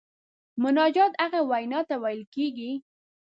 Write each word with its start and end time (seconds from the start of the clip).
مناجات 0.61 1.13
هغې 1.21 1.41
وینا 1.49 1.79
ته 1.89 1.95
ویل 2.03 2.23
کیږي. 2.35 2.71